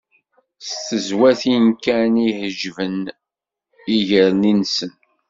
S 0.67 0.69
tezwatin 0.87 1.65
kan 1.83 2.13
i 2.25 2.27
d-ḥeǧben 2.35 2.99
iger-nni-nsen. 3.95 4.91